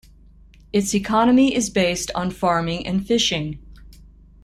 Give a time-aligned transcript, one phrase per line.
[0.73, 3.59] Its economy is based on farming and fishing.